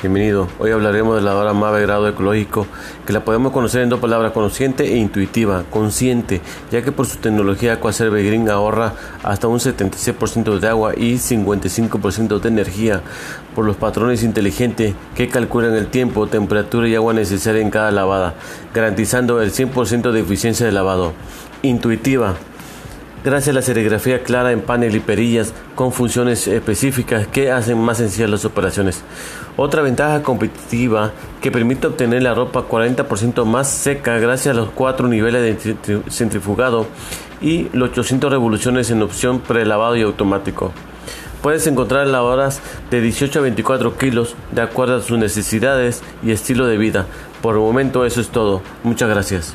Bienvenido. 0.00 0.46
Hoy 0.60 0.70
hablaremos 0.70 1.16
de 1.16 1.22
la 1.22 1.30
lavadora 1.30 1.54
Mave 1.54 1.82
grado 1.82 2.06
ecológico, 2.06 2.68
que 3.04 3.12
la 3.12 3.24
podemos 3.24 3.50
conocer 3.50 3.82
en 3.82 3.88
dos 3.88 3.98
palabras, 3.98 4.30
consciente 4.30 4.84
e 4.84 4.96
intuitiva. 4.96 5.64
Consciente, 5.70 6.40
ya 6.70 6.82
que 6.82 6.92
por 6.92 7.06
su 7.06 7.18
tecnología 7.18 7.72
Aquaserve 7.72 8.22
Green 8.22 8.48
ahorra 8.48 8.92
hasta 9.24 9.48
un 9.48 9.58
76% 9.58 10.60
de 10.60 10.68
agua 10.68 10.92
y 10.96 11.14
55% 11.14 12.38
de 12.38 12.48
energía 12.48 13.02
por 13.56 13.64
los 13.64 13.74
patrones 13.74 14.22
inteligentes 14.22 14.94
que 15.16 15.26
calculan 15.26 15.74
el 15.74 15.88
tiempo, 15.88 16.28
temperatura 16.28 16.86
y 16.86 16.94
agua 16.94 17.12
necesaria 17.12 17.60
en 17.60 17.70
cada 17.70 17.90
lavada, 17.90 18.34
garantizando 18.72 19.42
el 19.42 19.50
100% 19.50 20.12
de 20.12 20.20
eficiencia 20.20 20.64
de 20.64 20.70
lavado. 20.70 21.12
Intuitiva, 21.62 22.36
gracias 23.24 23.48
a 23.48 23.58
la 23.58 23.62
serigrafía 23.62 24.22
clara 24.22 24.52
en 24.52 24.60
panel 24.60 24.94
y 24.94 25.00
perillas 25.00 25.52
con 25.74 25.92
funciones 25.92 26.46
específicas 26.46 27.26
que 27.26 27.50
hacen 27.50 27.78
más 27.78 27.98
sencillas 27.98 28.30
las 28.30 28.44
operaciones. 28.44 29.02
Otra 29.56 29.82
ventaja 29.82 30.22
competitiva 30.22 31.12
que 31.40 31.50
permite 31.50 31.86
obtener 31.86 32.22
la 32.22 32.34
ropa 32.34 32.68
40% 32.68 33.44
más 33.44 33.68
seca 33.68 34.18
gracias 34.18 34.54
a 34.54 34.58
los 34.58 34.70
cuatro 34.70 35.08
niveles 35.08 35.64
de 35.64 36.00
centrifugado 36.08 36.86
y 37.40 37.68
los 37.72 37.90
800 37.90 38.30
revoluciones 38.30 38.90
en 38.90 39.02
opción 39.02 39.40
prelavado 39.40 39.96
y 39.96 40.02
automático. 40.02 40.72
Puedes 41.42 41.66
encontrar 41.68 42.06
lavadoras 42.08 42.60
de 42.90 43.00
18 43.00 43.38
a 43.38 43.42
24 43.42 43.96
kilos 43.96 44.34
de 44.50 44.62
acuerdo 44.62 44.96
a 44.96 45.02
sus 45.02 45.18
necesidades 45.18 46.02
y 46.22 46.32
estilo 46.32 46.66
de 46.66 46.76
vida. 46.76 47.06
Por 47.42 47.54
el 47.54 47.60
momento 47.60 48.04
eso 48.04 48.20
es 48.20 48.28
todo. 48.28 48.60
Muchas 48.82 49.08
gracias. 49.08 49.54